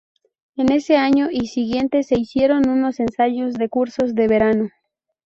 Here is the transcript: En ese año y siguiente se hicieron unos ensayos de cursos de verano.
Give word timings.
En 0.55 0.71
ese 0.71 0.97
año 0.97 1.27
y 1.31 1.45
siguiente 1.45 2.01
se 2.01 2.19
hicieron 2.19 2.67
unos 2.67 2.99
ensayos 2.99 3.53
de 3.53 3.69
cursos 3.69 4.15
de 4.15 4.27
verano. 4.27 4.71